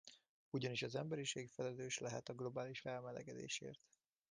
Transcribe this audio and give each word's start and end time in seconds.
Ugyanis 0.49 0.81
az 0.81 0.95
emberiség 0.95 1.49
felelős 1.49 1.97
lehet 1.97 2.29
a 2.29 2.33
globális 2.33 2.79
felmelegedésért. 2.79 3.79